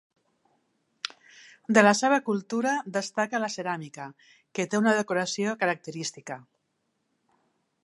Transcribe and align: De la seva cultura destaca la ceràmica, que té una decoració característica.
De 1.77 1.83
la 1.87 1.91
seva 1.99 2.19
cultura 2.29 2.71
destaca 2.95 3.43
la 3.45 3.51
ceràmica, 3.57 4.09
que 4.59 4.67
té 4.73 4.81
una 4.83 4.97
decoració 5.01 5.55
característica. 5.67 6.41